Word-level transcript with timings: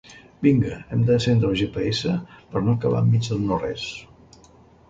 Vinga, 0.45 0.77
hem 0.95 1.03
d'encendre 1.09 1.51
el 1.53 1.59
GPS 1.61 2.15
per 2.55 2.65
no 2.65 2.75
acabar 2.79 3.05
en 3.07 3.13
mig 3.15 3.29
del 3.33 3.47
no-res. 3.51 3.85